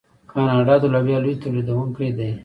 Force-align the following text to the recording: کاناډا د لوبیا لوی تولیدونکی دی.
کاناډا 0.31 0.75
د 0.81 0.85
لوبیا 0.93 1.17
لوی 1.23 1.41
تولیدونکی 1.41 2.09
دی. 2.17 2.31